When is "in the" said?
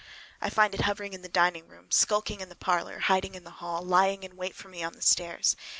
1.13-1.29, 2.41-2.55, 3.35-3.51